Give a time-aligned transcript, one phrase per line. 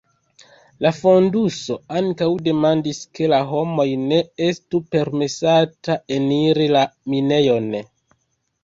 [0.85, 7.71] La fonduso ankaŭ demandis ke la homoj ne estu permesata eniri la minejon.